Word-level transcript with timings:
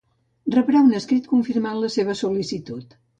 Rebrà 0.53 0.79
un 0.85 0.95
escrit 0.99 1.27
confirmant 1.33 1.83
la 1.83 1.91
seva 1.97 2.17
sol·licitud. 2.23 2.97